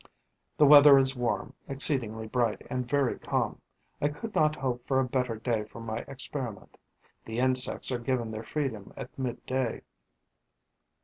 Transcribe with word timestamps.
The 0.57 0.65
weather 0.65 0.97
is 0.97 1.15
warm, 1.15 1.53
exceedingly 1.67 2.25
bright 2.25 2.65
and 2.71 2.89
very 2.89 3.19
calm; 3.19 3.61
I 4.01 4.07
could 4.07 4.33
not 4.33 4.55
hope 4.55 4.83
for 4.87 4.99
a 4.99 5.05
better 5.07 5.35
day 5.35 5.63
for 5.63 5.79
my 5.79 5.99
experiment. 6.07 6.79
The 7.25 7.37
insects 7.37 7.91
are 7.91 7.99
given 7.99 8.31
their 8.31 8.41
freedom 8.41 8.93
at 8.97 9.15
mid 9.19 9.45
day. 9.45 9.83